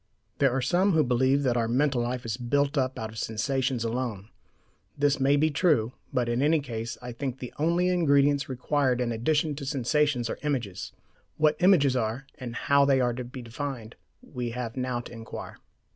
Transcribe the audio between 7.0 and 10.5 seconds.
I think the only ingredients required in addition to sensations are